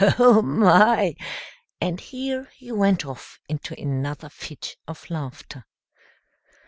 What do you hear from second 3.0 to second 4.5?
off into another